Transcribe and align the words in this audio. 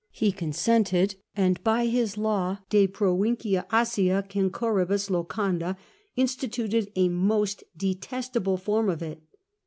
He 0.09 0.31
consented, 0.31 1.13
and 1.35 1.63
by 1.63 1.85
his 1.85 2.17
law 2.17 2.57
de 2.71 2.87
Pracincia 2.87 3.67
Asia 3.71 4.25
censoribus 4.27 5.11
locanda 5.11 5.77
instituted 6.15 6.91
a 6.95 7.07
most 7.07 7.63
detestable 7.77 8.57
form 8.57 8.89
of 8.89 9.03
it. 9.03 9.21